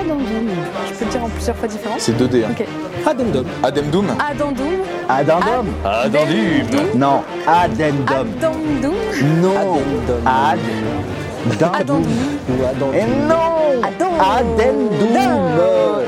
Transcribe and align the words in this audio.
Addendum. 0.00 0.48
Je 0.88 0.94
peux 0.98 1.04
le 1.04 1.10
dire 1.10 1.24
en 1.24 1.28
plusieurs 1.28 1.56
fois 1.56 1.68
différentes 1.68 2.00
C'est 2.00 2.12
2D. 2.12 2.44
Hein. 2.44 2.48
Ok. 2.52 2.66
Addendum. 3.06 3.44
Addendum 3.62 4.06
Addendum. 4.18 4.64
Addendum 5.08 5.66
Addendum. 5.84 6.96
Non, 6.96 7.22
addendum. 7.46 8.06
Addendum. 8.16 8.94
Non. 9.42 9.78
Ou 11.46 12.64
addendum. 12.64 12.94
Et 12.94 13.04
non. 13.28 13.82
Addendum 13.82 15.18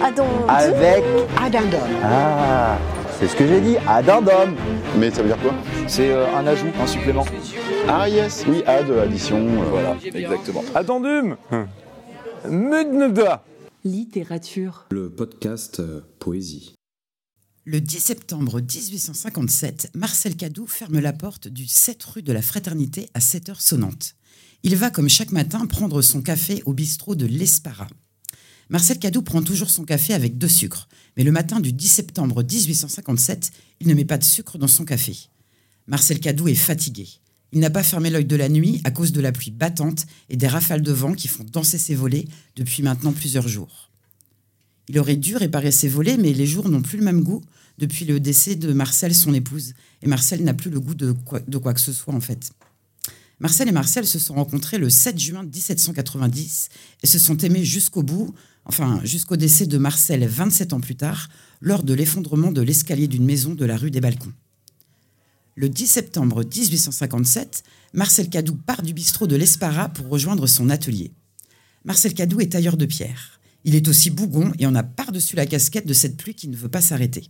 Addendum. 0.02 0.48
Avec... 0.48 1.04
Addendum. 1.42 1.80
Ah, 2.04 2.76
c'est 3.18 3.28
ce 3.28 3.36
que 3.36 3.46
j'ai 3.46 3.60
dit, 3.60 3.76
addendum. 3.88 4.54
Mais 4.98 5.10
ça 5.10 5.22
veut 5.22 5.28
dire 5.28 5.38
quoi? 5.38 5.52
C'est 5.86 6.10
euh, 6.10 6.26
un 6.36 6.46
ajout, 6.46 6.66
un 6.82 6.86
supplément. 6.86 7.24
Ah 7.88 8.08
yes, 8.08 8.44
oui, 8.48 8.62
add, 8.66 8.90
addition. 9.04 9.36
euh, 9.38 9.64
Voilà, 9.70 9.94
exactement. 10.14 10.62
Addendum 10.74 11.36
Mudneda 12.48 13.40
Littérature. 13.84 14.86
Le 14.92 15.10
podcast 15.10 15.80
euh, 15.80 16.02
Poésie. 16.20 16.76
Le 17.64 17.80
10 17.80 17.98
septembre 17.98 18.60
1857, 18.60 19.90
Marcel 19.96 20.36
Cadou 20.36 20.68
ferme 20.68 21.00
la 21.00 21.12
porte 21.12 21.48
du 21.48 21.66
7 21.66 22.00
rue 22.04 22.22
de 22.22 22.32
la 22.32 22.42
Fraternité 22.42 23.10
à 23.14 23.20
7 23.20 23.48
heures 23.48 23.60
sonnantes. 23.60 24.14
Il 24.62 24.76
va, 24.76 24.90
comme 24.90 25.08
chaque 25.08 25.32
matin, 25.32 25.66
prendre 25.66 26.00
son 26.00 26.22
café 26.22 26.62
au 26.64 26.72
bistrot 26.74 27.16
de 27.16 27.26
l'Espara. 27.26 27.88
Marcel 28.68 29.00
Cadou 29.00 29.22
prend 29.22 29.42
toujours 29.42 29.70
son 29.70 29.84
café 29.84 30.14
avec 30.14 30.38
deux 30.38 30.46
sucres, 30.46 30.88
mais 31.16 31.24
le 31.24 31.32
matin 31.32 31.58
du 31.58 31.72
10 31.72 31.88
septembre 31.88 32.44
1857, 32.44 33.50
il 33.80 33.88
ne 33.88 33.94
met 33.94 34.04
pas 34.04 34.18
de 34.18 34.22
sucre 34.22 34.58
dans 34.58 34.68
son 34.68 34.84
café. 34.84 35.16
Marcel 35.88 36.20
Cadou 36.20 36.46
est 36.46 36.54
fatigué. 36.54 37.08
Il 37.52 37.60
n'a 37.60 37.70
pas 37.70 37.82
fermé 37.82 38.08
l'œil 38.08 38.24
de 38.24 38.36
la 38.36 38.48
nuit 38.48 38.80
à 38.84 38.90
cause 38.90 39.12
de 39.12 39.20
la 39.20 39.30
pluie 39.30 39.50
battante 39.50 40.06
et 40.30 40.36
des 40.36 40.46
rafales 40.46 40.82
de 40.82 40.92
vent 40.92 41.12
qui 41.12 41.28
font 41.28 41.44
danser 41.44 41.78
ses 41.78 41.94
volets 41.94 42.26
depuis 42.56 42.82
maintenant 42.82 43.12
plusieurs 43.12 43.46
jours. 43.46 43.90
Il 44.88 44.98
aurait 44.98 45.16
dû 45.16 45.36
réparer 45.36 45.70
ses 45.70 45.88
volets, 45.88 46.16
mais 46.16 46.32
les 46.32 46.46
jours 46.46 46.68
n'ont 46.68 46.82
plus 46.82 46.98
le 46.98 47.04
même 47.04 47.22
goût 47.22 47.42
depuis 47.78 48.04
le 48.04 48.20
décès 48.20 48.56
de 48.56 48.72
Marcel, 48.72 49.14
son 49.14 49.34
épouse. 49.34 49.74
Et 50.02 50.06
Marcel 50.08 50.42
n'a 50.42 50.54
plus 50.54 50.70
le 50.70 50.80
goût 50.80 50.94
de 50.94 51.12
quoi, 51.12 51.74
que 51.74 51.80
ce 51.80 51.92
soit, 51.92 52.14
en 52.14 52.20
fait. 52.20 52.52
Marcel 53.38 53.68
et 53.68 53.72
Marcel 53.72 54.06
se 54.06 54.18
sont 54.18 54.34
rencontrés 54.34 54.78
le 54.78 54.88
7 54.88 55.18
juin 55.18 55.42
1790 55.42 56.68
et 57.02 57.06
se 57.06 57.18
sont 57.18 57.36
aimés 57.38 57.64
jusqu'au 57.64 58.02
bout, 58.02 58.34
enfin 58.64 59.00
jusqu'au 59.02 59.36
décès 59.36 59.66
de 59.66 59.78
Marcel 59.78 60.24
27 60.26 60.72
ans 60.72 60.80
plus 60.80 60.94
tard, 60.94 61.28
lors 61.60 61.82
de 61.82 61.92
l'effondrement 61.92 62.52
de 62.52 62.62
l'escalier 62.62 63.08
d'une 63.08 63.24
maison 63.24 63.54
de 63.54 63.64
la 63.64 63.76
rue 63.76 63.90
des 63.90 64.00
Balcons. 64.00 64.32
Le 65.54 65.68
10 65.68 65.86
septembre 65.86 66.44
1857, 66.44 67.62
Marcel 67.92 68.30
Cadou 68.30 68.54
part 68.54 68.80
du 68.80 68.94
bistrot 68.94 69.26
de 69.26 69.36
l'Espara 69.36 69.90
pour 69.90 70.08
rejoindre 70.08 70.46
son 70.46 70.70
atelier. 70.70 71.12
Marcel 71.84 72.14
Cadou 72.14 72.40
est 72.40 72.52
tailleur 72.52 72.78
de 72.78 72.86
pierre. 72.86 73.38
Il 73.64 73.74
est 73.74 73.86
aussi 73.86 74.08
bougon 74.08 74.50
et 74.58 74.64
en 74.64 74.74
a 74.74 74.82
par-dessus 74.82 75.36
la 75.36 75.44
casquette 75.44 75.86
de 75.86 75.92
cette 75.92 76.16
pluie 76.16 76.34
qui 76.34 76.48
ne 76.48 76.56
veut 76.56 76.70
pas 76.70 76.80
s'arrêter. 76.80 77.28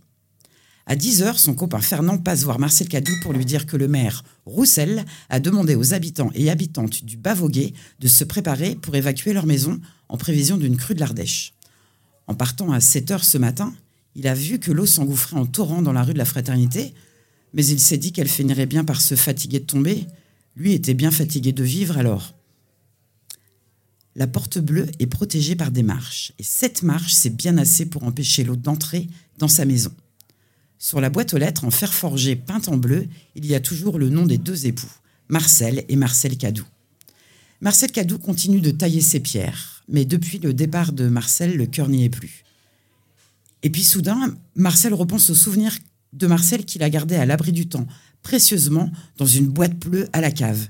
À 0.85 0.95
10 0.95 1.21
heures, 1.21 1.37
son 1.37 1.53
copain 1.53 1.81
Fernand 1.81 2.17
passe 2.17 2.43
voir 2.43 2.59
Marcel 2.59 2.87
Cadou 2.87 3.11
pour 3.23 3.33
lui 3.33 3.43
dire 3.43 3.65
que 3.65 3.75
le 3.75 3.89
maire 3.89 4.23
Roussel 4.45 5.03
a 5.29 5.41
demandé 5.41 5.75
aux 5.75 5.93
habitants 5.93 6.31
et 6.33 6.49
habitantes 6.49 7.03
du 7.03 7.17
Bavoguet 7.17 7.73
de 7.99 8.07
se 8.07 8.23
préparer 8.23 8.75
pour 8.75 8.95
évacuer 8.95 9.33
leur 9.33 9.45
maison 9.45 9.81
en 10.07 10.15
prévision 10.15 10.55
d'une 10.55 10.77
crue 10.77 10.95
de 10.95 11.01
l'Ardèche. 11.01 11.55
En 12.27 12.35
partant 12.35 12.71
à 12.71 12.79
7 12.79 13.11
heures 13.11 13.25
ce 13.25 13.37
matin, 13.37 13.73
il 14.15 14.27
a 14.27 14.33
vu 14.33 14.59
que 14.59 14.71
l'eau 14.71 14.85
s'engouffrait 14.85 15.35
en 15.35 15.45
torrent 15.45 15.81
dans 15.81 15.91
la 15.91 16.03
rue 16.03 16.13
de 16.13 16.17
la 16.17 16.25
Fraternité, 16.25 16.93
mais 17.53 17.65
il 17.65 17.79
s'est 17.79 17.97
dit 17.97 18.11
qu'elle 18.11 18.27
finirait 18.27 18.65
bien 18.65 18.83
par 18.83 19.01
se 19.01 19.15
fatiguer 19.15 19.59
de 19.59 19.65
tomber. 19.65 20.07
Lui 20.55 20.73
était 20.73 20.93
bien 20.93 21.11
fatigué 21.11 21.51
de 21.51 21.63
vivre 21.63 21.97
alors. 21.97 22.33
La 24.15 24.27
porte 24.27 24.59
bleue 24.59 24.87
est 24.99 25.07
protégée 25.07 25.55
par 25.55 25.71
des 25.71 25.81
marches, 25.81 26.33
et 26.37 26.43
cette 26.43 26.83
marche, 26.83 27.13
c'est 27.13 27.35
bien 27.35 27.57
assez 27.57 27.87
pour 27.87 28.03
empêcher 28.03 28.43
l'eau 28.43 28.55
d'entrer 28.55 29.07
dans 29.39 29.47
sa 29.47 29.65
maison. 29.65 29.91
Sur 30.77 31.01
la 31.01 31.09
boîte 31.09 31.33
aux 31.33 31.37
lettres 31.37 31.65
en 31.65 31.71
fer 31.71 31.93
forgé 31.93 32.35
peinte 32.35 32.67
en 32.67 32.77
bleu, 32.77 33.07
il 33.35 33.45
y 33.45 33.55
a 33.55 33.59
toujours 33.59 33.97
le 33.97 34.09
nom 34.09 34.25
des 34.25 34.37
deux 34.37 34.67
époux, 34.67 34.91
Marcel 35.29 35.83
et 35.89 35.95
Marcel 35.95 36.37
Cadou. 36.37 36.65
Marcel 37.61 37.91
Cadou 37.91 38.19
continue 38.19 38.61
de 38.61 38.71
tailler 38.71 39.01
ses 39.01 39.19
pierres, 39.19 39.83
mais 39.87 40.05
depuis 40.05 40.37
le 40.37 40.53
départ 40.53 40.91
de 40.91 41.07
Marcel, 41.07 41.55
le 41.55 41.65
cœur 41.65 41.89
n'y 41.89 42.03
est 42.03 42.09
plus. 42.09 42.43
Et 43.63 43.69
puis 43.69 43.83
soudain, 43.83 44.35
Marcel 44.55 44.93
repense 44.93 45.29
au 45.29 45.35
souvenir 45.35 45.75
de 46.13 46.27
Marcel 46.27 46.65
qu'il 46.65 46.83
a 46.83 46.89
gardé 46.89 47.15
à 47.15 47.25
l'abri 47.25 47.51
du 47.51 47.67
temps, 47.67 47.87
précieusement, 48.21 48.91
dans 49.17 49.25
une 49.25 49.47
boîte 49.47 49.77
bleue 49.77 50.07
à 50.13 50.21
la 50.21 50.31
cave. 50.31 50.67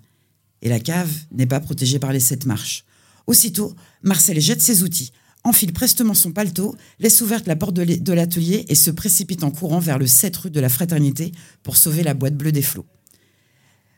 Et 0.62 0.70
la 0.70 0.80
cave 0.80 1.12
n'est 1.32 1.46
pas 1.46 1.60
protégée 1.60 2.00
par 2.00 2.14
les 2.14 2.20
sept 2.20 2.46
marches. 2.46 2.86
Aussitôt, 3.28 3.76
Marcel 4.02 4.40
jette 4.40 4.62
ses 4.62 4.84
outils, 4.84 5.12
enfile 5.44 5.74
prestement 5.74 6.14
son 6.14 6.32
paletot, 6.32 6.76
laisse 7.00 7.22
ouverte 7.22 7.48
la 7.48 7.56
porte 7.56 7.74
de 7.76 8.14
l'atelier 8.14 8.66
et 8.70 8.76
se 8.76 8.92
précipite 8.92 9.44
en 9.44 9.52
courant 9.52 9.80
vers 9.80 10.00
le 10.00 10.08
7 10.08 10.36
rue 10.38 10.50
de 10.50 10.60
la 10.60 10.70
Fraternité 10.70 11.32
pour 11.64 11.78
sauver 11.78 12.04
la 12.04 12.14
boîte 12.14 12.36
bleue 12.36 12.52
des 12.52 12.62
flots. 12.62 12.86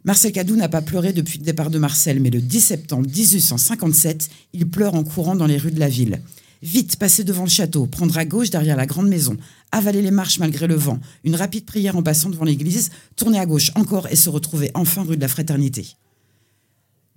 Marcel 0.04 0.32
Cadou 0.32 0.56
n'a 0.56 0.70
pas 0.70 0.84
pleuré 0.84 1.14
depuis 1.14 1.40
le 1.40 1.44
départ 1.44 1.72
de 1.72 1.80
Marcel, 1.80 2.20
mais 2.20 2.30
le 2.30 2.40
10 2.40 2.62
septembre 2.62 3.08
1857, 3.08 4.30
il 4.54 4.70
pleure 4.70 4.94
en 4.94 5.04
courant 5.04 5.36
dans 5.36 5.48
les 5.48 5.58
rues 5.58 5.72
de 5.72 5.80
la 5.80 5.90
ville. 5.90 6.22
Vite, 6.62 6.98
passer 6.98 7.24
devant 7.24 7.44
le 7.44 7.50
château, 7.50 7.88
prendre 7.88 8.18
à 8.18 8.26
gauche 8.26 8.52
derrière 8.52 8.76
la 8.76 8.86
grande 8.86 9.08
maison, 9.08 9.36
avaler 9.76 10.02
les 10.02 10.12
marches 10.12 10.40
malgré 10.40 10.68
le 10.68 10.76
vent, 10.76 11.00
une 11.24 11.36
rapide 11.36 11.66
prière 11.66 11.98
en 11.98 12.04
passant 12.04 12.30
devant 12.30 12.46
l'église, 12.46 12.92
tourner 13.16 13.40
à 13.40 13.46
gauche 13.46 13.72
encore 13.76 14.08
et 14.08 14.16
se 14.16 14.30
retrouver 14.30 14.72
enfin 14.74 15.04
rue 15.04 15.18
de 15.18 15.22
la 15.22 15.28
Fraternité. 15.28 15.96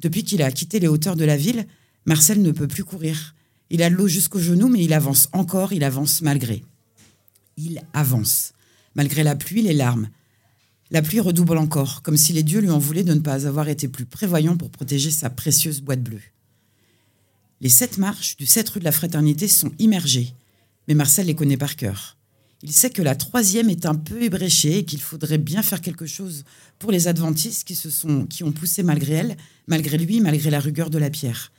Depuis 0.00 0.24
qu'il 0.24 0.42
a 0.42 0.50
quitté 0.50 0.80
les 0.80 0.88
hauteurs 0.88 1.16
de 1.16 1.24
la 1.24 1.36
ville, 1.36 1.66
Marcel 2.04 2.42
ne 2.42 2.50
peut 2.50 2.68
plus 2.68 2.84
courir. 2.84 3.34
Il 3.70 3.82
a 3.82 3.90
de 3.90 3.94
l'eau 3.94 4.08
jusqu'aux 4.08 4.40
genoux, 4.40 4.68
mais 4.68 4.82
il 4.82 4.92
avance 4.92 5.28
encore, 5.32 5.72
il 5.72 5.84
avance 5.84 6.20
malgré. 6.20 6.64
Il 7.56 7.80
avance, 7.92 8.52
malgré 8.94 9.22
la 9.22 9.36
pluie, 9.36 9.62
les 9.62 9.74
larmes. 9.74 10.08
La 10.90 11.02
pluie 11.02 11.20
redouble 11.20 11.58
encore, 11.58 12.02
comme 12.02 12.16
si 12.16 12.32
les 12.32 12.42
dieux 12.42 12.60
lui 12.60 12.70
en 12.70 12.78
voulaient 12.78 13.04
de 13.04 13.14
ne 13.14 13.20
pas 13.20 13.46
avoir 13.46 13.68
été 13.68 13.86
plus 13.88 14.06
prévoyants 14.06 14.56
pour 14.56 14.70
protéger 14.70 15.10
sa 15.10 15.30
précieuse 15.30 15.80
boîte 15.80 16.02
bleue. 16.02 16.22
Les 17.60 17.68
sept 17.68 17.98
marches 17.98 18.36
du 18.36 18.46
7 18.46 18.68
rue 18.70 18.80
de 18.80 18.84
la 18.84 18.92
Fraternité 18.92 19.46
sont 19.48 19.72
immergées, 19.78 20.32
mais 20.86 20.94
Marcel 20.94 21.26
les 21.26 21.34
connaît 21.34 21.56
par 21.56 21.76
cœur. 21.76 22.17
Il 22.62 22.72
sait 22.72 22.90
que 22.90 23.02
la 23.02 23.14
troisième 23.14 23.70
est 23.70 23.86
un 23.86 23.94
peu 23.94 24.22
ébréchée 24.22 24.78
et 24.78 24.84
qu'il 24.84 25.00
faudrait 25.00 25.38
bien 25.38 25.62
faire 25.62 25.80
quelque 25.80 26.06
chose 26.06 26.44
pour 26.80 26.90
les 26.90 27.06
adventistes 27.06 27.66
qui, 27.66 27.76
se 27.76 27.88
sont, 27.88 28.26
qui 28.26 28.42
ont 28.42 28.50
poussé 28.50 28.82
malgré 28.82 29.14
elle, 29.14 29.36
malgré 29.68 29.96
lui, 29.96 30.20
malgré 30.20 30.50
la 30.50 30.58
rugueur 30.58 30.90
de 30.90 30.98
la 30.98 31.08
pierre. 31.08 31.52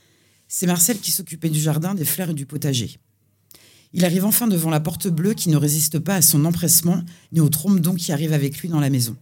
C'est 0.49 0.67
Marcel 0.67 0.99
qui 0.99 1.11
s'occupait 1.11 1.49
du 1.49 1.59
jardin, 1.59 1.93
des 1.93 2.03
fleurs 2.03 2.31
et 2.31 2.33
du 2.33 2.45
potager. 2.45 2.97
Il 3.93 4.03
arrive 4.03 4.25
enfin 4.25 4.47
devant 4.47 4.69
la 4.69 4.81
porte 4.81 5.07
bleue 5.07 5.33
qui 5.33 5.49
ne 5.49 5.57
résiste 5.57 5.99
pas 5.99 6.15
à 6.15 6.21
son 6.21 6.43
empressement 6.43 7.01
ni 7.31 7.39
au 7.39 7.49
trompe-don 7.49 7.95
qui 7.95 8.11
arrive 8.11 8.33
avec 8.33 8.57
lui 8.59 8.67
dans 8.67 8.79
la 8.79 8.89
maison. 8.89 9.15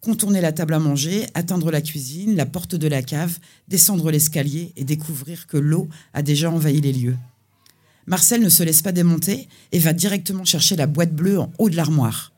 Contourner 0.00 0.40
la 0.40 0.52
table 0.52 0.74
à 0.74 0.78
manger, 0.78 1.26
atteindre 1.34 1.70
la 1.70 1.82
cuisine, 1.82 2.36
la 2.36 2.46
porte 2.46 2.74
de 2.74 2.88
la 2.88 3.02
cave, 3.02 3.38
descendre 3.68 4.10
l'escalier 4.10 4.72
et 4.76 4.84
découvrir 4.84 5.46
que 5.46 5.56
l'eau 5.56 5.88
a 6.14 6.22
déjà 6.22 6.50
envahi 6.50 6.80
les 6.80 6.92
lieux. 6.92 7.16
Marcel 8.06 8.40
ne 8.40 8.48
se 8.48 8.62
laisse 8.62 8.82
pas 8.82 8.92
démonter 8.92 9.48
et 9.72 9.78
va 9.78 9.92
directement 9.92 10.44
chercher 10.44 10.76
la 10.76 10.86
boîte 10.86 11.14
bleue 11.14 11.40
en 11.40 11.52
haut 11.58 11.70
de 11.70 11.76
l'armoire. 11.76 12.32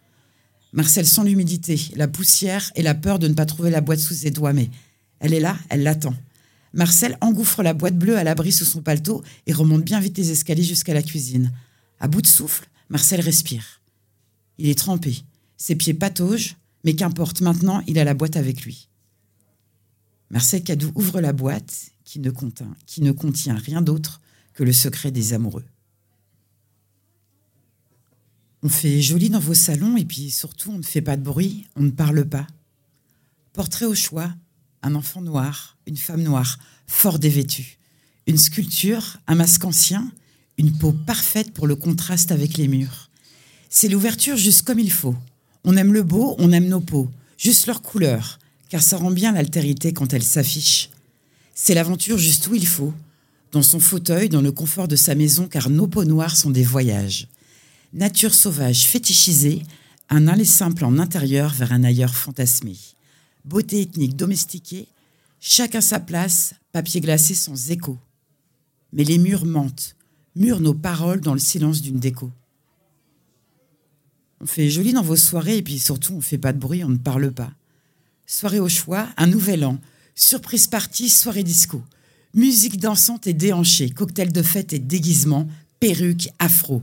Marcel 0.72 1.06
sent 1.06 1.24
l'humidité, 1.24 1.80
la 1.96 2.08
poussière 2.08 2.70
et 2.74 2.82
la 2.82 2.94
peur 2.94 3.18
de 3.18 3.28
ne 3.28 3.34
pas 3.34 3.46
trouver 3.46 3.70
la 3.70 3.80
boîte 3.80 4.00
sous 4.00 4.14
ses 4.14 4.30
doigts, 4.30 4.52
mais 4.52 4.70
elle 5.20 5.34
est 5.34 5.40
là, 5.40 5.58
elle 5.68 5.82
l'attend. 5.82 6.14
Marcel 6.72 7.16
engouffre 7.20 7.62
la 7.62 7.74
boîte 7.74 7.98
bleue 7.98 8.18
à 8.18 8.24
l'abri 8.24 8.52
sous 8.52 8.64
son 8.64 8.82
paletot 8.82 9.22
et 9.46 9.52
remonte 9.52 9.84
bien 9.84 10.00
vite 10.00 10.18
les 10.18 10.30
escaliers 10.30 10.62
jusqu'à 10.62 10.94
la 10.94 11.02
cuisine. 11.02 11.52
À 12.00 12.08
bout 12.08 12.22
de 12.22 12.26
souffle, 12.26 12.68
Marcel 12.90 13.20
respire. 13.20 13.80
Il 14.58 14.68
est 14.68 14.78
trempé, 14.78 15.22
ses 15.56 15.74
pieds 15.74 15.94
pataugent, 15.94 16.56
mais 16.84 16.94
qu'importe, 16.94 17.40
maintenant 17.40 17.82
il 17.86 17.98
a 17.98 18.04
la 18.04 18.14
boîte 18.14 18.36
avec 18.36 18.62
lui. 18.62 18.88
Marcel 20.30 20.62
Cadou 20.62 20.92
ouvre 20.94 21.20
la 21.20 21.32
boîte 21.32 21.90
qui 22.04 22.20
ne 22.20 22.30
contient, 22.30 22.74
qui 22.86 23.02
ne 23.02 23.12
contient 23.12 23.56
rien 23.56 23.80
d'autre 23.80 24.20
que 24.58 24.64
le 24.64 24.72
secret 24.72 25.12
des 25.12 25.34
amoureux. 25.34 25.64
On 28.64 28.68
fait 28.68 29.00
joli 29.00 29.30
dans 29.30 29.38
vos 29.38 29.54
salons 29.54 29.96
et 29.96 30.04
puis 30.04 30.30
surtout 30.30 30.72
on 30.72 30.78
ne 30.78 30.82
fait 30.82 31.00
pas 31.00 31.16
de 31.16 31.22
bruit, 31.22 31.68
on 31.76 31.82
ne 31.82 31.92
parle 31.92 32.24
pas. 32.24 32.44
Portrait 33.52 33.86
au 33.86 33.94
choix, 33.94 34.34
un 34.82 34.96
enfant 34.96 35.22
noir, 35.22 35.76
une 35.86 35.96
femme 35.96 36.24
noire, 36.24 36.58
fort 36.88 37.20
dévêtue. 37.20 37.78
Une 38.26 38.36
sculpture, 38.36 39.18
un 39.28 39.36
masque 39.36 39.64
ancien, 39.64 40.10
une 40.56 40.76
peau 40.76 40.90
parfaite 40.90 41.52
pour 41.52 41.68
le 41.68 41.76
contraste 41.76 42.32
avec 42.32 42.56
les 42.56 42.66
murs. 42.66 43.10
C'est 43.70 43.88
l'ouverture 43.88 44.36
juste 44.36 44.62
comme 44.62 44.80
il 44.80 44.90
faut. 44.90 45.14
On 45.62 45.76
aime 45.76 45.92
le 45.92 46.02
beau, 46.02 46.34
on 46.40 46.50
aime 46.50 46.66
nos 46.66 46.80
peaux, 46.80 47.08
juste 47.36 47.68
leur 47.68 47.80
couleur, 47.80 48.40
car 48.70 48.82
ça 48.82 48.96
rend 48.96 49.12
bien 49.12 49.30
l'altérité 49.30 49.92
quand 49.92 50.12
elle 50.14 50.24
s'affiche. 50.24 50.90
C'est 51.54 51.74
l'aventure 51.74 52.18
juste 52.18 52.48
où 52.48 52.56
il 52.56 52.66
faut, 52.66 52.92
dans 53.52 53.62
son 53.62 53.80
fauteuil, 53.80 54.28
dans 54.28 54.40
le 54.40 54.52
confort 54.52 54.88
de 54.88 54.96
sa 54.96 55.14
maison, 55.14 55.46
car 55.46 55.70
nos 55.70 55.86
peaux 55.86 56.04
noires 56.04 56.36
sont 56.36 56.50
des 56.50 56.62
voyages. 56.62 57.28
Nature 57.92 58.34
sauvage 58.34 58.86
fétichisée, 58.86 59.62
un 60.10 60.28
aller 60.28 60.44
simple 60.44 60.84
en 60.84 60.98
intérieur 60.98 61.52
vers 61.54 61.72
un 61.72 61.84
ailleurs 61.84 62.14
fantasmé. 62.14 62.76
Beauté 63.44 63.82
ethnique 63.82 64.16
domestiquée, 64.16 64.88
chacun 65.40 65.80
sa 65.80 66.00
place, 66.00 66.54
papier 66.72 67.00
glacé 67.00 67.34
sans 67.34 67.70
écho. 67.70 67.98
Mais 68.92 69.04
les 69.04 69.18
murs 69.18 69.44
mentent, 69.44 69.96
murent 70.34 70.60
nos 70.60 70.74
paroles 70.74 71.20
dans 71.20 71.34
le 71.34 71.40
silence 71.40 71.82
d'une 71.82 71.98
déco. 71.98 72.30
On 74.40 74.46
fait 74.46 74.70
joli 74.70 74.92
dans 74.92 75.02
vos 75.02 75.16
soirées 75.16 75.58
et 75.58 75.62
puis 75.62 75.78
surtout 75.78 76.14
on 76.14 76.20
fait 76.20 76.38
pas 76.38 76.52
de 76.52 76.58
bruit, 76.58 76.84
on 76.84 76.90
ne 76.90 76.96
parle 76.96 77.32
pas. 77.32 77.52
Soirée 78.26 78.60
au 78.60 78.68
choix, 78.68 79.08
un 79.16 79.26
nouvel 79.26 79.64
an, 79.64 79.78
surprise 80.14 80.66
party, 80.66 81.08
soirée 81.08 81.42
disco. 81.42 81.82
Musique 82.34 82.78
dansante 82.78 83.26
et 83.26 83.32
déhanchée, 83.32 83.90
cocktail 83.90 84.32
de 84.32 84.42
fête 84.42 84.72
et 84.72 84.78
déguisement, 84.78 85.48
perruque, 85.80 86.28
afro. 86.38 86.82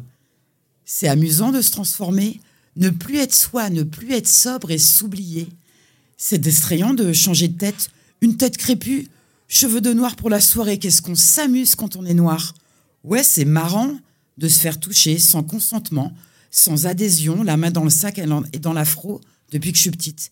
C'est 0.86 1.07
amusant 1.07 1.51
de 1.51 1.62
se 1.62 1.71
transformer, 1.71 2.39
ne 2.75 2.89
plus 2.89 3.18
être 3.18 3.33
soi, 3.33 3.69
ne 3.69 3.83
plus 3.83 4.13
être 4.13 4.27
sobre 4.27 4.71
et 4.71 4.77
s'oublier. 4.77 5.47
C'est 6.18 6.39
distrayant 6.39 6.94
de 6.94 7.13
changer 7.13 7.47
de 7.47 7.57
tête, 7.57 7.89
une 8.21 8.38
tête 8.38 8.57
crépue, 8.57 9.07
cheveux 9.47 9.81
de 9.81 9.94
noir 9.94 10.15
pour 10.15 10.30
la 10.30 10.42
soirée, 10.42 10.80
qu'est-ce 10.80 11.01
qu'on 11.01 11.15
s'amuse 11.15 11.75
quand 11.75 11.95
on 11.95 12.06
est 12.06 12.13
noir? 12.13 12.56
Ouais, 13.03 13.24
c'est 13.24 13.45
marrant 13.45 13.92
de 14.38 14.47
se 14.47 14.59
faire 14.59 14.80
toucher 14.80 15.19
sans 15.19 15.44
consentement, 15.44 16.12
sans 16.51 16.86
adhésion, 16.86 17.44
la 17.44 17.57
main 17.57 17.71
dans 17.71 17.83
le 17.83 17.89
sac 17.89 18.19
et 18.19 18.59
dans 18.59 18.74
l'afro 18.74 19.21
depuis 19.51 19.71
que 19.71 19.77
je 19.77 19.83
suis 19.83 19.92
petite. 19.92 20.31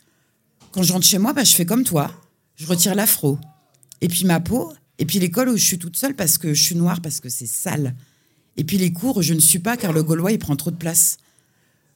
Quand 0.72 0.84
je 0.84 0.92
rentre 0.92 1.06
chez 1.06 1.20
moi, 1.20 1.34
bah, 1.34 1.44
je 1.44 1.54
fais 1.54 1.66
comme 1.66 1.84
toi. 1.84 2.12
Je 2.56 2.66
retire 2.66 2.96
l'afro. 2.96 3.38
Et 4.02 4.08
puis 4.08 4.26
ma 4.26 4.40
peau, 4.40 4.74
et 5.04 5.06
puis 5.06 5.20
l'école 5.20 5.50
où 5.50 5.58
je 5.58 5.66
suis 5.66 5.78
toute 5.78 5.98
seule 5.98 6.16
parce 6.16 6.38
que 6.38 6.54
je 6.54 6.64
suis 6.64 6.76
noire, 6.76 7.02
parce 7.02 7.20
que 7.20 7.28
c'est 7.28 7.46
sale. 7.46 7.94
Et 8.56 8.64
puis 8.64 8.78
les 8.78 8.94
cours, 8.94 9.22
je 9.22 9.34
ne 9.34 9.42
suis 9.42 9.60
pas 9.60 9.76
car 9.76 9.92
le 9.92 10.02
Gaulois, 10.02 10.32
il 10.32 10.40
prend 10.40 10.56
trop 10.56 10.72
de 10.72 10.78
place. 10.78 11.18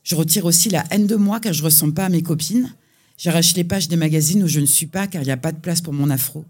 Je 0.03 0.13
retire 0.13 0.43
aussi 0.43 0.69
la 0.69 0.83
haine 0.91 1.07
de 1.07 1.15
moi 1.15 1.39
car 1.39 1.53
je 1.53 1.63
ressemble 1.63 1.93
pas 1.93 2.03
à 2.03 2.09
mes 2.09 2.21
copines. 2.21 2.75
J'arrache 3.17 3.55
les 3.55 3.63
pages 3.63 3.87
des 3.87 3.95
magazines 3.95 4.43
où 4.43 4.47
je 4.49 4.59
ne 4.59 4.65
suis 4.65 4.87
pas 4.87 5.07
car 5.07 5.21
il 5.21 5.25
n'y 5.25 5.31
a 5.31 5.37
pas 5.37 5.53
de 5.53 5.57
place 5.57 5.79
pour 5.79 5.93
mon 5.93 6.09
afro. 6.09 6.43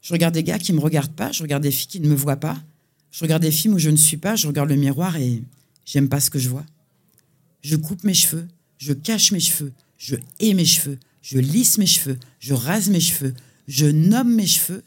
Je 0.00 0.12
regarde 0.12 0.32
des 0.32 0.44
gars 0.44 0.60
qui 0.60 0.70
ne 0.70 0.76
me 0.76 0.80
regardent 0.80 1.16
pas, 1.16 1.32
je 1.32 1.42
regarde 1.42 1.64
des 1.64 1.72
filles 1.72 1.88
qui 1.88 1.98
ne 1.98 2.08
me 2.08 2.14
voient 2.14 2.36
pas. 2.36 2.56
Je 3.10 3.24
regarde 3.24 3.42
des 3.42 3.50
films 3.50 3.74
où 3.74 3.80
je 3.80 3.90
ne 3.90 3.96
suis 3.96 4.16
pas, 4.16 4.36
je 4.36 4.46
regarde 4.46 4.68
le 4.68 4.76
miroir 4.76 5.16
et 5.16 5.42
j'aime 5.84 6.08
pas 6.08 6.20
ce 6.20 6.30
que 6.30 6.38
je 6.38 6.48
vois. 6.48 6.64
Je 7.62 7.74
coupe 7.74 8.04
mes 8.04 8.14
cheveux, 8.14 8.46
je 8.78 8.92
cache 8.92 9.32
mes 9.32 9.40
cheveux, 9.40 9.72
je 9.98 10.14
hais 10.38 10.54
mes 10.54 10.66
cheveux, 10.66 11.00
je 11.20 11.40
lisse 11.40 11.78
mes 11.78 11.86
cheveux, 11.86 12.20
je 12.38 12.54
rase 12.54 12.90
mes 12.90 13.00
cheveux, 13.00 13.34
je 13.66 13.86
nomme 13.86 14.36
mes 14.36 14.46
cheveux, 14.46 14.84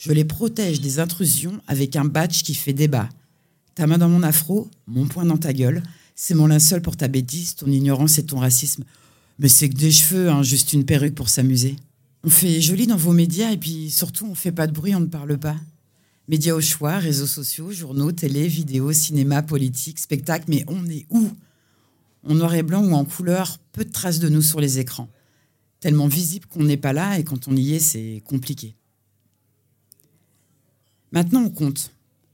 je 0.00 0.12
les 0.12 0.24
protège 0.24 0.80
des 0.80 0.98
intrusions 0.98 1.60
avec 1.66 1.94
un 1.94 2.06
badge 2.06 2.42
qui 2.42 2.54
fait 2.54 2.72
débat. 2.72 3.10
Ta 3.74 3.86
main 3.86 3.98
dans 3.98 4.08
mon 4.08 4.22
afro, 4.22 4.70
mon 4.86 5.06
poing 5.06 5.26
dans 5.26 5.36
ta 5.36 5.52
gueule, 5.52 5.82
c'est 6.14 6.34
mon 6.34 6.46
linceul 6.46 6.80
pour 6.80 6.96
ta 6.96 7.06
bêtise, 7.06 7.54
ton 7.54 7.66
ignorance 7.66 8.18
et 8.18 8.24
ton 8.24 8.38
racisme. 8.38 8.84
Mais 9.38 9.48
c'est 9.48 9.68
que 9.68 9.76
des 9.76 9.90
cheveux, 9.90 10.30
hein, 10.30 10.42
juste 10.42 10.72
une 10.72 10.86
perruque 10.86 11.14
pour 11.14 11.28
s'amuser. 11.28 11.76
On 12.24 12.30
fait 12.30 12.62
joli 12.62 12.86
dans 12.86 12.96
vos 12.96 13.12
médias 13.12 13.52
et 13.52 13.58
puis 13.58 13.90
surtout 13.90 14.24
on 14.24 14.34
fait 14.34 14.52
pas 14.52 14.66
de 14.66 14.72
bruit, 14.72 14.94
on 14.94 15.00
ne 15.00 15.06
parle 15.06 15.36
pas. 15.36 15.56
Médias 16.28 16.54
au 16.54 16.62
choix, 16.62 16.96
réseaux 16.96 17.26
sociaux, 17.26 17.70
journaux, 17.70 18.12
télé, 18.12 18.48
vidéos, 18.48 18.94
cinéma, 18.94 19.42
politique, 19.42 19.98
spectacle, 19.98 20.46
mais 20.48 20.64
on 20.66 20.86
est 20.86 21.04
où? 21.10 21.28
En 22.26 22.34
noir 22.34 22.54
et 22.54 22.62
blanc 22.62 22.82
ou 22.82 22.94
en 22.94 23.04
couleur, 23.04 23.58
peu 23.72 23.84
de 23.84 23.92
traces 23.92 24.18
de 24.18 24.30
nous 24.30 24.42
sur 24.42 24.60
les 24.60 24.78
écrans. 24.78 25.10
Tellement 25.78 26.08
visible 26.08 26.46
qu'on 26.46 26.64
n'est 26.64 26.78
pas 26.78 26.94
là 26.94 27.18
et 27.18 27.24
quand 27.24 27.48
on 27.48 27.56
y 27.56 27.74
est, 27.74 27.80
c'est 27.80 28.22
compliqué. 28.24 28.76
Maintenant, 31.12 31.42
on 31.42 31.50
compte. 31.50 31.92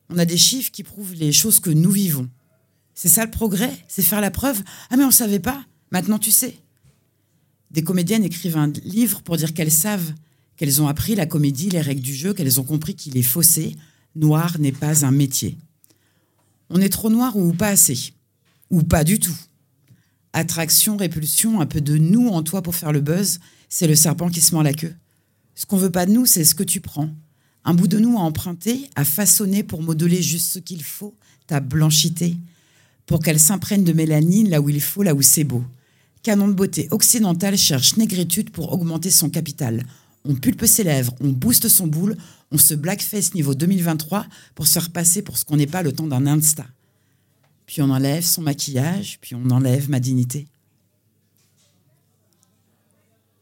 On 0.08 0.18
a 0.18 0.24
des 0.24 0.36
chiffres 0.36 0.70
qui 0.70 0.82
prouvent 0.82 1.14
les 1.14 1.32
choses 1.32 1.60
que 1.60 1.70
nous 1.70 1.90
vivons. 1.90 2.28
C'est 2.94 3.08
ça 3.08 3.24
le 3.24 3.30
progrès, 3.30 3.76
c'est 3.88 4.02
faire 4.02 4.20
la 4.20 4.30
preuve? 4.30 4.62
Ah 4.90 4.96
mais 4.96 5.04
on 5.04 5.08
ne 5.08 5.12
savait 5.12 5.38
pas, 5.38 5.64
maintenant 5.90 6.18
tu 6.18 6.30
sais. 6.30 6.56
Des 7.70 7.82
comédiennes 7.82 8.24
écrivent 8.24 8.56
un 8.56 8.72
livre 8.84 9.22
pour 9.22 9.36
dire 9.36 9.52
qu'elles 9.52 9.72
savent, 9.72 10.14
qu'elles 10.56 10.80
ont 10.80 10.88
appris 10.88 11.14
la 11.14 11.26
comédie, 11.26 11.68
les 11.68 11.80
règles 11.80 12.00
du 12.00 12.14
jeu, 12.14 12.32
qu'elles 12.32 12.58
ont 12.60 12.64
compris 12.64 12.94
qu'il 12.94 13.16
est 13.18 13.22
faussé. 13.22 13.76
Noir 14.14 14.58
n'est 14.58 14.72
pas 14.72 15.04
un 15.04 15.10
métier. 15.10 15.58
On 16.70 16.80
est 16.80 16.88
trop 16.88 17.10
noir 17.10 17.36
ou 17.36 17.52
pas 17.52 17.68
assez, 17.68 18.14
ou 18.70 18.82
pas 18.82 19.04
du 19.04 19.18
tout? 19.18 19.36
Attraction, 20.32 20.96
répulsion, 20.96 21.60
un 21.60 21.66
peu 21.66 21.80
de 21.80 21.98
nous 21.98 22.28
en 22.28 22.42
toi 22.42 22.62
pour 22.62 22.74
faire 22.74 22.92
le 22.92 23.00
buzz, 23.00 23.40
c'est 23.68 23.86
le 23.86 23.94
serpent 23.94 24.30
qui 24.30 24.40
se 24.40 24.54
mord 24.54 24.62
la 24.62 24.72
queue. 24.72 24.94
Ce 25.54 25.66
qu'on 25.66 25.76
veut 25.76 25.92
pas 25.92 26.06
de 26.06 26.12
nous, 26.12 26.24
c'est 26.24 26.44
ce 26.44 26.54
que 26.54 26.62
tu 26.62 26.80
prends. 26.80 27.10
Un 27.68 27.74
bout 27.74 27.88
de 27.88 27.98
nous 27.98 28.16
à 28.16 28.20
emprunter, 28.20 28.88
à 28.94 29.04
façonner 29.04 29.64
pour 29.64 29.82
modeler 29.82 30.22
juste 30.22 30.52
ce 30.52 30.60
qu'il 30.60 30.84
faut, 30.84 31.16
ta 31.48 31.58
blanchité, 31.58 32.36
pour 33.06 33.20
qu'elle 33.20 33.40
s'imprègne 33.40 33.82
de 33.82 33.92
mélanine 33.92 34.48
là 34.48 34.60
où 34.60 34.68
il 34.68 34.80
faut, 34.80 35.02
là 35.02 35.14
où 35.14 35.20
c'est 35.20 35.42
beau. 35.42 35.64
Canon 36.22 36.46
de 36.46 36.52
beauté 36.52 36.86
occidental 36.92 37.58
cherche 37.58 37.96
négritude 37.96 38.50
pour 38.50 38.72
augmenter 38.72 39.10
son 39.10 39.30
capital. 39.30 39.84
On 40.24 40.36
pulpe 40.36 40.64
ses 40.64 40.84
lèvres, 40.84 41.12
on 41.20 41.30
booste 41.30 41.68
son 41.68 41.88
boule, 41.88 42.16
on 42.52 42.58
se 42.58 42.74
blackface 42.74 43.34
niveau 43.34 43.54
2023 43.54 44.26
pour 44.54 44.68
se 44.68 44.78
repasser 44.78 45.22
pour 45.22 45.36
ce 45.36 45.44
qu'on 45.44 45.56
n'est 45.56 45.66
pas 45.66 45.82
le 45.82 45.90
temps 45.90 46.06
d'un 46.06 46.28
Insta. 46.28 46.66
Puis 47.66 47.82
on 47.82 47.90
enlève 47.90 48.22
son 48.22 48.42
maquillage, 48.42 49.18
puis 49.20 49.34
on 49.34 49.50
enlève 49.50 49.90
ma 49.90 49.98
dignité. 49.98 50.46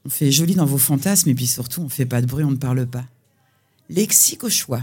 On 0.06 0.08
fait 0.08 0.32
joli 0.32 0.54
dans 0.54 0.66
vos 0.66 0.78
fantasmes 0.78 1.28
et 1.28 1.34
puis 1.34 1.46
surtout 1.46 1.82
on 1.82 1.90
fait 1.90 2.06
pas 2.06 2.22
de 2.22 2.26
bruit, 2.26 2.44
on 2.44 2.50
ne 2.50 2.56
parle 2.56 2.86
pas. 2.86 3.04
Lexique 3.90 4.44
au 4.44 4.50
choix. 4.50 4.82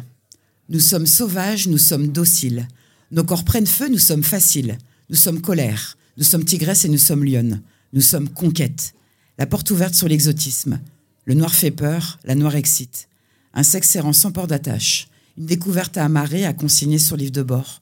Nous 0.69 0.79
sommes 0.79 1.07
sauvages, 1.07 1.67
nous 1.67 1.79
sommes 1.79 2.09
dociles. 2.09 2.67
Nos 3.11 3.23
corps 3.23 3.43
prennent 3.43 3.67
feu, 3.67 3.89
nous 3.89 3.97
sommes 3.97 4.23
faciles. 4.23 4.77
Nous 5.09 5.15
sommes 5.15 5.41
colère, 5.41 5.97
nous 6.17 6.23
sommes 6.23 6.45
tigresse 6.45 6.85
et 6.85 6.89
nous 6.89 6.97
sommes 6.97 7.25
lionne. 7.25 7.61
Nous 7.93 8.01
sommes 8.01 8.29
conquête. 8.29 8.93
La 9.37 9.47
porte 9.47 9.71
ouverte 9.71 9.95
sur 9.95 10.07
l'exotisme. 10.07 10.79
Le 11.25 11.33
noir 11.33 11.53
fait 11.53 11.71
peur, 11.71 12.19
la 12.23 12.35
noire 12.35 12.55
excite. 12.55 13.09
Un 13.53 13.63
sexe 13.63 13.95
errant 13.95 14.13
sans 14.13 14.31
port 14.31 14.47
d'attache. 14.47 15.07
Une 15.37 15.45
découverte 15.45 15.97
à 15.97 16.05
amarrer, 16.05 16.45
à 16.45 16.53
consigner 16.53 16.99
sur 16.99 17.17
livre 17.17 17.31
de 17.31 17.43
bord. 17.43 17.81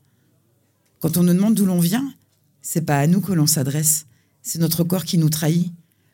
Quand 0.99 1.17
on 1.17 1.23
nous 1.23 1.33
demande 1.33 1.55
d'où 1.55 1.65
l'on 1.65 1.79
vient, 1.79 2.13
c'est 2.61 2.81
pas 2.81 2.97
à 2.97 3.07
nous 3.07 3.21
que 3.21 3.33
l'on 3.33 3.47
s'adresse. 3.47 4.05
C'est 4.41 4.59
notre 4.59 4.83
corps 4.83 5.05
qui 5.05 5.17
nous 5.17 5.29
trahit. 5.29 5.71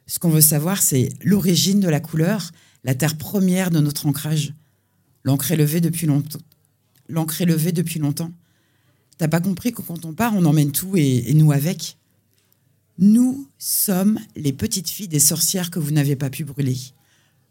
Ce 0.07 0.19
qu'on 0.19 0.29
veut 0.29 0.41
savoir, 0.41 0.81
c'est 0.81 1.09
l'origine 1.21 1.79
de 1.79 1.89
la 1.89 1.99
couleur, 1.99 2.51
la 2.83 2.95
terre 2.95 3.17
première 3.17 3.71
de 3.71 3.79
notre 3.79 4.07
ancrage. 4.07 4.53
L'encre 5.25 5.51
est 5.51 5.57
levée 5.57 5.81
depuis 5.81 6.07
longtemps. 6.07 6.39
L'encre 7.09 7.41
est 7.41 7.45
levée 7.45 7.71
depuis 7.71 7.99
longtemps. 7.99 8.31
T'as 9.17 9.27
pas 9.27 9.41
compris 9.41 9.73
que 9.73 9.81
quand 9.81 10.05
on 10.05 10.13
part, 10.13 10.35
on 10.35 10.45
emmène 10.45 10.71
tout 10.71 10.95
et, 10.95 11.29
et 11.29 11.33
nous 11.33 11.51
avec? 11.51 11.97
Nous 12.99 13.49
sommes 13.57 14.19
les 14.35 14.53
petites 14.53 14.89
filles 14.89 15.07
des 15.07 15.19
sorcières 15.19 15.71
que 15.71 15.79
vous 15.79 15.91
n'avez 15.91 16.15
pas 16.15 16.29
pu 16.29 16.45
brûler. 16.45 16.77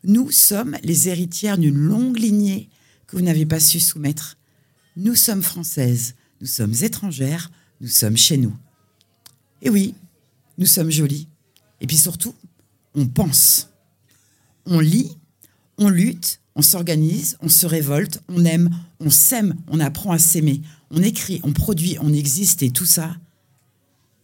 Nous 0.05 0.31
sommes 0.31 0.77
les 0.85 1.09
héritières 1.09 1.59
d'une 1.59 1.77
longue 1.77 2.19
lignée 2.19 2.69
que 3.07 3.17
vous 3.17 3.23
n'avez 3.23 3.45
pas 3.45 3.61
su 3.61 3.81
soumettre. 3.81 4.39
Nous 4.97 5.17
sommes 5.17 5.43
françaises, 5.43 6.15
nous 6.41 6.47
sommes 6.47 6.75
étrangères, 6.81 7.51
nous 7.81 7.89
sommes 7.89 8.17
chez 8.17 8.37
nous. 8.37 8.55
Et 9.63 9.71
oui, 9.71 9.95
nous 10.59 10.67
sommes 10.67 10.91
jolies. 10.91 11.27
Et 11.81 11.87
puis 11.87 11.97
surtout, 11.97 12.35
on 12.95 13.07
pense. 13.07 13.69
On 14.65 14.79
lit, 14.79 15.17
on 15.77 15.89
lutte, 15.89 16.41
on 16.57 16.63
s'organise, 16.63 17.37
on 17.41 17.49
se 17.49 17.67
révolte, 17.67 18.23
on 18.29 18.45
aime, 18.45 18.71
on 19.01 19.11
s'aime, 19.11 19.57
on 19.69 19.81
apprend 19.81 20.13
à 20.13 20.19
s'aimer, 20.19 20.61
on 20.91 21.03
écrit, 21.03 21.41
on 21.43 21.53
produit, 21.53 21.97
on 22.01 22.13
existe 22.13 22.63
et 22.63 22.71
tout 22.71 22.87
ça, 22.87 23.17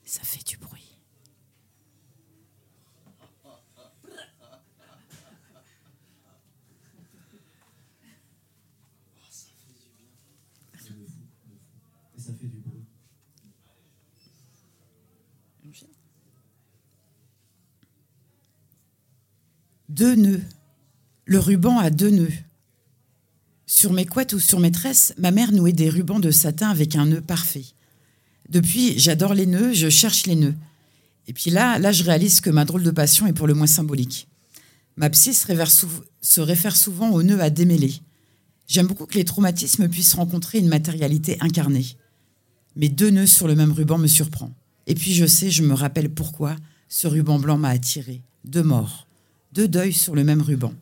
ça 0.04 0.20
fait 0.22 0.44
du 0.44 0.56
bruit. 0.56 0.80
Deux 19.88 20.14
nœuds. 20.14 20.40
Le 21.30 21.38
ruban 21.38 21.78
a 21.78 21.90
deux 21.90 22.10
nœuds. 22.10 22.32
Sur 23.64 23.92
mes 23.92 24.04
couettes 24.04 24.32
ou 24.32 24.40
sur 24.40 24.58
mes 24.58 24.72
tresses, 24.72 25.14
ma 25.16 25.30
mère 25.30 25.52
nouait 25.52 25.72
des 25.72 25.88
rubans 25.88 26.18
de 26.18 26.32
satin 26.32 26.68
avec 26.70 26.96
un 26.96 27.06
nœud 27.06 27.20
parfait. 27.20 27.66
Depuis, 28.48 28.98
j'adore 28.98 29.34
les 29.34 29.46
nœuds, 29.46 29.72
je 29.72 29.88
cherche 29.90 30.26
les 30.26 30.34
nœuds. 30.34 30.56
Et 31.28 31.32
puis 31.32 31.52
là, 31.52 31.78
là, 31.78 31.92
je 31.92 32.02
réalise 32.02 32.40
que 32.40 32.50
ma 32.50 32.64
drôle 32.64 32.82
de 32.82 32.90
passion 32.90 33.28
est 33.28 33.32
pour 33.32 33.46
le 33.46 33.54
moins 33.54 33.68
symbolique. 33.68 34.26
Ma 34.96 35.08
psy 35.08 35.32
se 35.32 35.46
réfère, 35.46 35.70
sou- 35.70 36.02
se 36.20 36.40
réfère 36.40 36.74
souvent 36.74 37.10
aux 37.10 37.22
nœuds 37.22 37.40
à 37.40 37.48
démêler. 37.48 37.94
J'aime 38.66 38.88
beaucoup 38.88 39.06
que 39.06 39.14
les 39.14 39.24
traumatismes 39.24 39.88
puissent 39.88 40.14
rencontrer 40.14 40.58
une 40.58 40.66
matérialité 40.66 41.36
incarnée. 41.42 41.86
Mais 42.74 42.88
deux 42.88 43.10
nœuds 43.10 43.26
sur 43.26 43.46
le 43.46 43.54
même 43.54 43.70
ruban 43.70 43.98
me 43.98 44.08
surprend. 44.08 44.50
Et 44.88 44.96
puis 44.96 45.14
je 45.14 45.26
sais, 45.26 45.52
je 45.52 45.62
me 45.62 45.74
rappelle 45.74 46.10
pourquoi 46.10 46.56
ce 46.88 47.06
ruban 47.06 47.38
blanc 47.38 47.56
m'a 47.56 47.68
attiré. 47.68 48.20
Deux 48.44 48.64
morts, 48.64 49.06
deux 49.52 49.68
deuils 49.68 49.92
sur 49.92 50.16
le 50.16 50.24
même 50.24 50.42
ruban. 50.42 50.74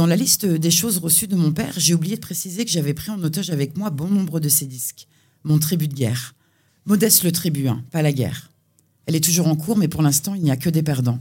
Dans 0.00 0.06
la 0.06 0.16
liste 0.16 0.46
des 0.46 0.70
choses 0.70 0.96
reçues 0.96 1.26
de 1.26 1.36
mon 1.36 1.52
père, 1.52 1.74
j'ai 1.76 1.92
oublié 1.92 2.16
de 2.16 2.22
préciser 2.22 2.64
que 2.64 2.70
j'avais 2.70 2.94
pris 2.94 3.10
en 3.10 3.22
otage 3.22 3.50
avec 3.50 3.76
moi 3.76 3.90
bon 3.90 4.08
nombre 4.08 4.40
de 4.40 4.48
ses 4.48 4.64
disques. 4.64 5.06
Mon 5.44 5.58
tribut 5.58 5.88
de 5.88 5.94
guerre. 5.94 6.34
Modeste 6.86 7.22
le 7.22 7.32
tribut, 7.32 7.68
hein, 7.68 7.84
pas 7.90 8.00
la 8.00 8.10
guerre. 8.10 8.50
Elle 9.04 9.14
est 9.14 9.22
toujours 9.22 9.46
en 9.46 9.56
cours, 9.56 9.76
mais 9.76 9.88
pour 9.88 10.00
l'instant, 10.00 10.34
il 10.34 10.42
n'y 10.42 10.50
a 10.50 10.56
que 10.56 10.70
des 10.70 10.82
perdants. 10.82 11.20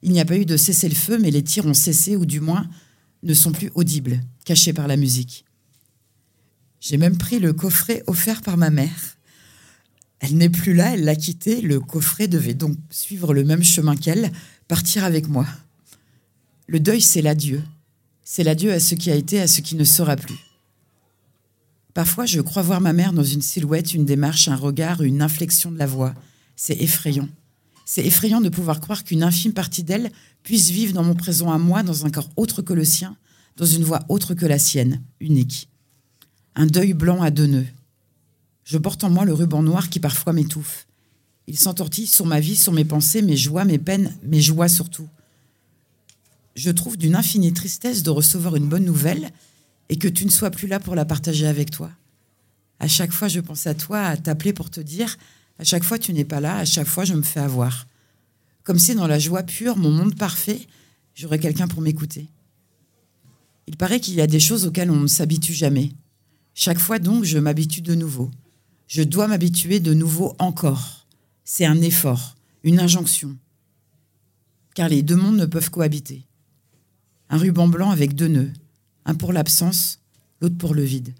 Il 0.00 0.12
n'y 0.12 0.20
a 0.20 0.24
pas 0.24 0.38
eu 0.38 0.46
de 0.46 0.56
cessez-le-feu, 0.56 1.18
mais 1.18 1.30
les 1.30 1.42
tirs 1.42 1.66
ont 1.66 1.74
cessé, 1.74 2.16
ou 2.16 2.24
du 2.24 2.40
moins 2.40 2.66
ne 3.22 3.34
sont 3.34 3.52
plus 3.52 3.70
audibles, 3.74 4.22
cachés 4.46 4.72
par 4.72 4.88
la 4.88 4.96
musique. 4.96 5.44
J'ai 6.80 6.96
même 6.96 7.18
pris 7.18 7.38
le 7.38 7.52
coffret 7.52 8.02
offert 8.06 8.40
par 8.40 8.56
ma 8.56 8.70
mère. 8.70 9.18
Elle 10.20 10.38
n'est 10.38 10.48
plus 10.48 10.72
là, 10.72 10.94
elle 10.94 11.04
l'a 11.04 11.16
quitté. 11.16 11.60
Le 11.60 11.80
coffret 11.80 12.28
devait 12.28 12.54
donc 12.54 12.78
suivre 12.88 13.34
le 13.34 13.44
même 13.44 13.62
chemin 13.62 13.94
qu'elle, 13.94 14.32
partir 14.68 15.04
avec 15.04 15.28
moi. 15.28 15.46
Le 16.66 16.80
deuil, 16.80 17.02
c'est 17.02 17.20
l'adieu. 17.20 17.60
C'est 18.28 18.42
l'adieu 18.42 18.72
à 18.72 18.80
ce 18.80 18.96
qui 18.96 19.12
a 19.12 19.14
été, 19.14 19.40
à 19.40 19.46
ce 19.46 19.60
qui 19.60 19.76
ne 19.76 19.84
sera 19.84 20.16
plus. 20.16 20.34
Parfois, 21.94 22.26
je 22.26 22.40
crois 22.40 22.60
voir 22.60 22.80
ma 22.80 22.92
mère 22.92 23.12
dans 23.12 23.22
une 23.22 23.40
silhouette, 23.40 23.94
une 23.94 24.04
démarche, 24.04 24.48
un 24.48 24.56
regard, 24.56 25.00
une 25.02 25.22
inflexion 25.22 25.70
de 25.70 25.78
la 25.78 25.86
voix. 25.86 26.12
C'est 26.56 26.76
effrayant. 26.82 27.28
C'est 27.84 28.04
effrayant 28.04 28.40
de 28.40 28.48
pouvoir 28.48 28.80
croire 28.80 29.04
qu'une 29.04 29.22
infime 29.22 29.52
partie 29.52 29.84
d'elle 29.84 30.10
puisse 30.42 30.70
vivre 30.70 30.92
dans 30.92 31.04
mon 31.04 31.14
présent 31.14 31.52
à 31.52 31.58
moi, 31.58 31.84
dans 31.84 32.04
un 32.04 32.10
corps 32.10 32.28
autre 32.34 32.62
que 32.62 32.72
le 32.72 32.84
sien, 32.84 33.16
dans 33.56 33.64
une 33.64 33.84
voix 33.84 34.04
autre 34.08 34.34
que 34.34 34.44
la 34.44 34.58
sienne, 34.58 35.02
unique. 35.20 35.68
Un 36.56 36.66
deuil 36.66 36.94
blanc 36.94 37.22
à 37.22 37.30
deux 37.30 37.46
nœuds. 37.46 37.68
Je 38.64 38.76
porte 38.76 39.04
en 39.04 39.08
moi 39.08 39.24
le 39.24 39.34
ruban 39.34 39.62
noir 39.62 39.88
qui 39.88 40.00
parfois 40.00 40.32
m'étouffe. 40.32 40.88
Il 41.46 41.56
s'entortille 41.56 42.08
sur 42.08 42.26
ma 42.26 42.40
vie, 42.40 42.56
sur 42.56 42.72
mes 42.72 42.84
pensées, 42.84 43.22
mes 43.22 43.36
joies, 43.36 43.64
mes 43.64 43.78
peines, 43.78 44.12
mes 44.24 44.40
joies 44.40 44.68
surtout. 44.68 45.08
Je 46.56 46.70
trouve 46.70 46.96
d'une 46.96 47.14
infinie 47.14 47.52
tristesse 47.52 48.02
de 48.02 48.08
recevoir 48.08 48.56
une 48.56 48.66
bonne 48.66 48.84
nouvelle 48.84 49.30
et 49.90 49.98
que 49.98 50.08
tu 50.08 50.24
ne 50.24 50.30
sois 50.30 50.50
plus 50.50 50.66
là 50.66 50.80
pour 50.80 50.94
la 50.94 51.04
partager 51.04 51.46
avec 51.46 51.70
toi. 51.70 51.90
À 52.80 52.88
chaque 52.88 53.12
fois, 53.12 53.28
je 53.28 53.40
pense 53.40 53.66
à 53.66 53.74
toi, 53.74 54.00
à 54.00 54.16
t'appeler 54.16 54.54
pour 54.54 54.70
te 54.70 54.80
dire, 54.80 55.18
à 55.58 55.64
chaque 55.64 55.84
fois, 55.84 55.98
tu 55.98 56.14
n'es 56.14 56.24
pas 56.24 56.40
là, 56.40 56.56
à 56.56 56.64
chaque 56.64 56.86
fois, 56.86 57.04
je 57.04 57.12
me 57.12 57.22
fais 57.22 57.40
avoir. 57.40 57.86
Comme 58.64 58.78
si 58.78 58.94
dans 58.94 59.06
la 59.06 59.18
joie 59.18 59.42
pure, 59.42 59.76
mon 59.76 59.90
monde 59.90 60.16
parfait, 60.16 60.66
j'aurais 61.14 61.38
quelqu'un 61.38 61.68
pour 61.68 61.82
m'écouter. 61.82 62.26
Il 63.66 63.76
paraît 63.76 64.00
qu'il 64.00 64.14
y 64.14 64.22
a 64.22 64.26
des 64.26 64.40
choses 64.40 64.66
auxquelles 64.66 64.90
on 64.90 65.00
ne 65.00 65.06
s'habitue 65.06 65.54
jamais. 65.54 65.92
Chaque 66.54 66.78
fois 66.78 66.98
donc, 66.98 67.24
je 67.24 67.38
m'habitue 67.38 67.82
de 67.82 67.94
nouveau. 67.94 68.30
Je 68.88 69.02
dois 69.02 69.28
m'habituer 69.28 69.78
de 69.78 69.92
nouveau 69.92 70.34
encore. 70.38 71.06
C'est 71.44 71.66
un 71.66 71.82
effort, 71.82 72.34
une 72.64 72.80
injonction. 72.80 73.36
Car 74.74 74.88
les 74.88 75.02
deux 75.02 75.16
mondes 75.16 75.36
ne 75.36 75.46
peuvent 75.46 75.70
cohabiter. 75.70 76.25
Un 77.28 77.38
ruban 77.38 77.68
blanc 77.68 77.90
avec 77.90 78.14
deux 78.14 78.28
nœuds, 78.28 78.52
un 79.04 79.14
pour 79.14 79.32
l'absence, 79.32 80.00
l'autre 80.40 80.56
pour 80.58 80.74
le 80.74 80.82
vide. 80.82 81.14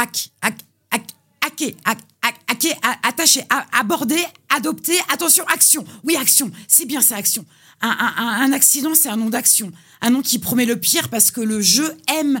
Hack, 0.00 0.30
hack, 0.40 0.54
hack, 0.90 1.02
hacker, 1.42 1.72
hack, 1.84 1.98
hack, 2.22 2.36
hacker, 2.48 2.74
attacher, 3.02 3.42
aborder, 3.70 4.24
adopter, 4.48 4.96
attention, 5.12 5.44
action. 5.46 5.84
Oui, 6.04 6.16
action, 6.16 6.50
c'est 6.68 6.86
bien 6.86 7.02
ça, 7.02 7.16
action. 7.16 7.44
Un, 7.82 7.90
un- 8.16 8.52
accident, 8.52 8.94
c'est 8.94 9.10
un 9.10 9.18
nom 9.18 9.28
d'action. 9.28 9.70
Un 10.00 10.08
nom 10.08 10.22
qui 10.22 10.38
promet 10.38 10.64
le 10.64 10.76
pire 10.80 11.10
parce 11.10 11.30
que 11.30 11.42
le 11.42 11.60
jeu 11.60 11.94
aime 12.18 12.40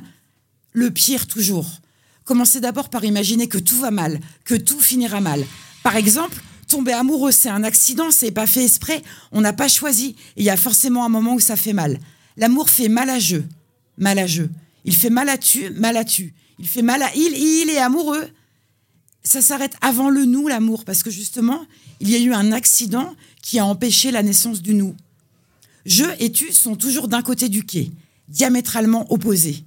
le 0.72 0.90
pire 0.90 1.26
toujours. 1.26 1.66
Commencez 2.24 2.60
d'abord 2.60 2.88
par 2.88 3.04
imaginer 3.04 3.46
que 3.46 3.58
tout 3.58 3.76
va 3.76 3.90
mal, 3.90 4.20
que 4.46 4.54
tout 4.54 4.80
finira 4.80 5.20
mal. 5.20 5.44
Par 5.82 5.96
exemple, 5.96 6.40
tomber 6.66 6.94
amoureux, 6.94 7.30
c'est 7.32 7.50
un 7.50 7.62
accident, 7.62 8.10
c'est 8.10 8.30
pas 8.30 8.46
fait 8.46 8.64
exprès, 8.64 9.02
on 9.32 9.42
n'a 9.42 9.52
pas 9.52 9.68
choisi. 9.68 10.16
Il 10.36 10.44
y 10.44 10.50
a 10.50 10.56
forcément 10.56 11.04
un 11.04 11.10
moment 11.10 11.34
où 11.34 11.40
ça 11.40 11.56
fait 11.56 11.74
mal. 11.74 11.98
L'amour 12.38 12.70
fait 12.70 12.88
mal 12.88 13.10
à 13.10 13.18
jeu, 13.18 13.44
mal 13.98 14.18
à 14.18 14.26
jeu. 14.26 14.48
Il 14.86 14.96
fait 14.96 15.10
mal 15.10 15.28
à 15.28 15.36
tu, 15.36 15.68
mal 15.72 15.98
à 15.98 16.04
tu. 16.06 16.32
Il 16.60 16.68
fait 16.68 16.82
mal 16.82 17.02
à 17.02 17.10
il, 17.16 17.70
est 17.70 17.78
amoureux. 17.78 18.28
Ça 19.24 19.40
s'arrête 19.40 19.74
avant 19.80 20.10
le 20.10 20.26
nous, 20.26 20.46
l'amour, 20.46 20.84
parce 20.84 21.02
que 21.02 21.10
justement, 21.10 21.66
il 22.00 22.10
y 22.10 22.14
a 22.14 22.18
eu 22.18 22.32
un 22.34 22.52
accident 22.52 23.14
qui 23.42 23.58
a 23.58 23.64
empêché 23.64 24.10
la 24.10 24.22
naissance 24.22 24.60
du 24.60 24.74
nous. 24.74 24.94
Je 25.86 26.04
et 26.18 26.30
tu 26.30 26.52
sont 26.52 26.76
toujours 26.76 27.08
d'un 27.08 27.22
côté 27.22 27.48
du 27.48 27.64
quai, 27.64 27.90
diamétralement 28.28 29.10
opposés. 29.10 29.64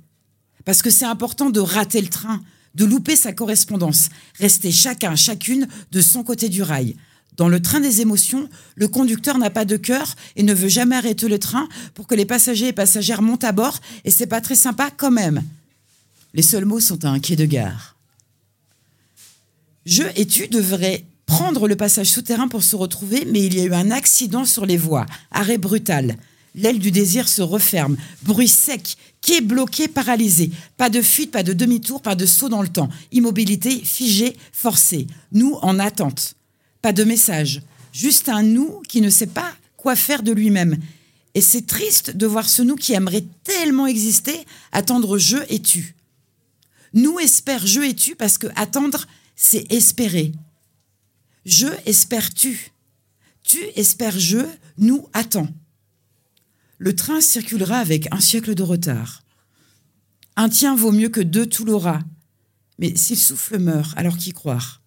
Parce 0.66 0.84
que 0.84 0.92
c'est 0.92 1.06
important 1.06 1.50
de 1.50 1.60
rater 1.60 2.00
le 2.00 2.10
train, 2.10 2.44
de 2.76 2.86
louper 2.86 3.16
sa 3.16 3.34
correspondance, 3.34 4.10
rester 4.38 4.72
chacun, 4.72 5.16
chacune 5.16 5.68
de 5.92 6.02
son 6.02 6.24
côté 6.24 6.48
du 6.48 6.62
rail. 6.62 6.96
Dans 7.38 7.50
le 7.50 7.60
train 7.60 7.80
des 7.80 8.02
émotions, 8.02 8.48
le 8.76 8.88
conducteur 8.88 9.40
n'a 9.40 9.50
pas 9.50 9.66
de 9.66 9.78
cœur 9.78 10.16
et 10.36 10.44
ne 10.44 10.54
veut 10.54 10.68
jamais 10.68 10.96
arrêter 10.96 11.28
le 11.28 11.40
train 11.40 11.68
pour 11.96 12.06
que 12.06 12.14
les 12.14 12.26
passagers 12.26 12.68
et 12.68 12.74
passagères 12.74 13.24
montent 13.24 13.44
à 13.44 13.52
bord, 13.52 13.80
et 14.06 14.12
c'est 14.12 14.28
pas 14.28 14.42
très 14.42 14.56
sympa 14.56 14.92
quand 14.96 15.12
même. 15.12 15.44
Les 16.34 16.42
seuls 16.42 16.66
mots 16.66 16.80
sont 16.80 17.06
à 17.06 17.10
un 17.10 17.20
quai 17.20 17.36
de 17.36 17.46
gare. 17.46 17.96
Je 19.86 20.04
et 20.16 20.26
tu 20.26 20.48
devraient 20.48 21.06
prendre 21.26 21.68
le 21.68 21.76
passage 21.76 22.08
souterrain 22.08 22.48
pour 22.48 22.64
se 22.64 22.76
retrouver, 22.76 23.26
mais 23.26 23.46
il 23.46 23.56
y 23.56 23.62
a 23.62 23.66
eu 23.66 23.74
un 23.74 23.92
accident 23.92 24.46
sur 24.46 24.66
les 24.66 24.78
voies. 24.78 25.06
Arrêt 25.32 25.58
brutal. 25.58 26.18
L'aile 26.56 26.80
du 26.80 26.92
désir 26.92 27.28
se 27.28 27.42
referme. 27.42 27.98
Bruit 28.24 28.48
sec. 28.48 28.98
Quai 29.22 29.42
bloqué, 29.42 29.88
paralysé. 29.88 30.52
Pas 30.78 30.90
de 30.90 31.02
fuite, 31.02 31.32
pas 31.32 31.44
de 31.44 31.54
demi-tour, 31.54 32.02
pas 32.02 32.16
de 32.16 32.26
saut 32.26 32.50
dans 32.50 32.62
le 32.62 32.68
temps. 32.68 32.90
Immobilité 33.12 33.80
figée, 33.84 34.36
forcée. 34.52 35.08
Nous 35.32 35.54
en 35.62 35.80
attente. 35.80 36.36
Pas 36.82 36.94
de 36.94 37.04
message. 37.04 37.62
Juste 37.92 38.30
un 38.30 38.44
nous 38.44 38.82
qui 38.88 39.02
ne 39.02 39.10
sait 39.10 39.28
pas 39.28 39.52
quoi 39.78 39.96
faire 39.96 40.24
de 40.24 40.32
lui-même. 40.32 40.78
Et 41.36 41.42
c'est 41.42 41.66
triste 41.66 42.16
de 42.16 42.28
voir 42.28 42.48
ce 42.48 42.62
nous 42.62 42.76
qui 42.76 42.94
aimerait 42.94 43.26
tellement 43.44 43.88
exister 43.88 44.46
attendre 44.72 45.18
je 45.18 45.38
et 45.50 45.60
tu. 45.60 45.96
Nous 46.94 47.20
espère 47.20 47.66
je 47.66 47.82
et 47.82 47.96
tu 47.96 48.16
parce 48.16 48.38
que 48.38 48.48
attendre, 48.56 49.08
c'est 49.36 49.72
espérer. 49.72 50.32
Je 51.46 51.68
espère 51.86 52.34
tu. 52.34 52.72
Tu 53.44 53.60
espères 53.76 54.18
je, 54.20 54.46
nous 54.78 55.08
attend. 55.14 55.48
Le 56.78 56.96
train 56.96 57.22
circulera 57.22 57.78
avec 57.78 58.08
un 58.14 58.20
siècle 58.20 58.56
de 58.56 58.64
retard. 58.64 59.24
Un 60.36 60.50
tien 60.50 60.76
vaut 60.76 60.92
mieux 60.92 61.10
que 61.10 61.22
deux 61.22 61.46
tout 61.46 61.66
l'aura. 61.66 62.00
Mais 62.80 62.96
si 62.96 63.14
le 63.14 63.20
souffle 63.20 63.60
meurt, 63.60 63.96
alors 63.98 64.18
qui 64.18 64.32
croire? 64.32 64.82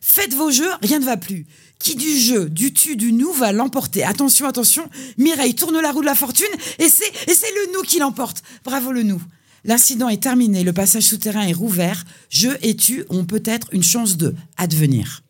Faites 0.00 0.34
vos 0.34 0.50
jeux, 0.50 0.70
rien 0.82 0.98
ne 0.98 1.04
va 1.04 1.16
plus. 1.16 1.46
Qui 1.78 1.94
du 1.94 2.18
jeu, 2.18 2.48
du 2.48 2.72
tu, 2.72 2.96
du 2.96 3.12
nous 3.12 3.32
va 3.32 3.52
l'emporter? 3.52 4.04
Attention, 4.04 4.46
attention, 4.46 4.88
Mireille 5.16 5.54
tourne 5.54 5.78
la 5.80 5.92
roue 5.92 6.00
de 6.00 6.06
la 6.06 6.14
fortune 6.14 6.46
et 6.78 6.88
c'est, 6.88 7.08
et 7.28 7.34
c'est 7.34 7.50
le 7.50 7.72
nous 7.72 7.82
qui 7.82 7.98
l'emporte. 7.98 8.42
Bravo 8.64 8.92
le 8.92 9.02
nous. 9.02 9.22
L'incident 9.66 10.10
est 10.10 10.22
terminé, 10.22 10.62
le 10.62 10.74
passage 10.74 11.04
souterrain 11.04 11.42
est 11.42 11.54
rouvert. 11.54 12.04
Je 12.28 12.50
et 12.62 12.76
tu 12.76 13.04
ont 13.08 13.24
peut-être 13.24 13.68
une 13.72 13.82
chance 13.82 14.18
de 14.18 14.34
advenir. 14.58 15.22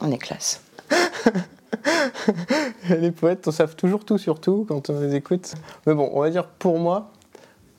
On 0.00 0.12
est 0.12 0.18
classe. 0.18 0.60
les 2.90 3.10
poètes, 3.10 3.48
on 3.48 3.50
savent 3.50 3.74
toujours 3.74 4.04
tout 4.04 4.16
sur 4.16 4.40
tout 4.40 4.64
quand 4.68 4.90
on 4.90 5.00
les 5.00 5.16
écoute. 5.16 5.54
Mais 5.86 5.94
bon, 5.94 6.08
on 6.12 6.20
va 6.20 6.30
dire 6.30 6.46
pour 6.46 6.78
moi, 6.78 7.12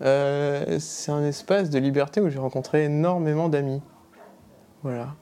euh, 0.01 0.77
c'est 0.79 1.12
un 1.12 1.24
espace 1.24 1.69
de 1.69 1.79
liberté 1.79 2.19
où 2.19 2.29
j'ai 2.29 2.39
rencontré 2.39 2.83
énormément 2.83 3.48
d'amis. 3.48 3.81
Voilà. 4.83 5.15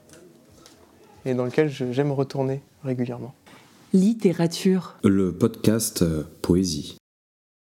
Et 1.25 1.35
dans 1.35 1.45
lequel 1.45 1.69
j'aime 1.69 2.11
retourner 2.11 2.63
régulièrement. 2.83 3.35
Littérature. 3.93 4.95
Le 5.03 5.33
podcast 5.33 6.01
euh, 6.01 6.23
Poésie. 6.41 6.97